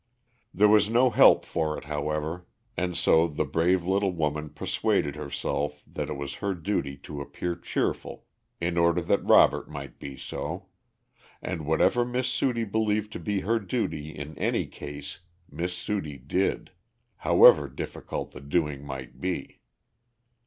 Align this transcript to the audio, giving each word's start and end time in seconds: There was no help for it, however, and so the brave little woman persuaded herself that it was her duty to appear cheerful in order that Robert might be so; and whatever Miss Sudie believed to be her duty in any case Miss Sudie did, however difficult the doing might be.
There 0.51 0.67
was 0.67 0.89
no 0.89 1.11
help 1.11 1.45
for 1.45 1.77
it, 1.77 1.83
however, 1.85 2.47
and 2.75 2.97
so 2.97 3.27
the 3.27 3.45
brave 3.45 3.85
little 3.85 4.09
woman 4.11 4.49
persuaded 4.49 5.15
herself 5.15 5.83
that 5.85 6.09
it 6.09 6.15
was 6.17 6.37
her 6.37 6.55
duty 6.55 6.97
to 7.03 7.21
appear 7.21 7.55
cheerful 7.55 8.25
in 8.59 8.79
order 8.79 8.99
that 9.01 9.23
Robert 9.23 9.69
might 9.69 9.99
be 9.99 10.17
so; 10.17 10.65
and 11.39 11.67
whatever 11.67 12.03
Miss 12.03 12.27
Sudie 12.29 12.63
believed 12.65 13.13
to 13.13 13.19
be 13.19 13.41
her 13.41 13.59
duty 13.59 14.09
in 14.09 14.35
any 14.39 14.65
case 14.65 15.19
Miss 15.47 15.75
Sudie 15.77 16.17
did, 16.17 16.71
however 17.17 17.67
difficult 17.69 18.31
the 18.31 18.41
doing 18.41 18.83
might 18.83 19.21
be. 19.21 19.59